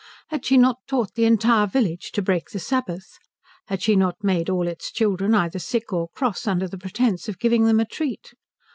Had 0.29 0.43
she 0.47 0.57
not 0.57 0.79
taught 0.87 1.13
the 1.13 1.25
entire 1.25 1.67
village 1.67 2.09
to 2.13 2.23
break 2.23 2.49
the 2.49 2.57
Sabbath? 2.57 3.19
Had 3.67 3.83
she 3.83 3.95
not 3.95 4.23
made 4.23 4.49
all 4.49 4.67
its 4.67 4.91
children 4.91 5.35
either 5.35 5.59
sick 5.59 5.93
or 5.93 6.09
cross 6.15 6.47
under 6.47 6.67
the 6.67 6.79
pretence 6.79 7.29
of 7.29 7.37
giving 7.37 7.65
them 7.65 7.79
a 7.79 7.85
treat? 7.85 8.33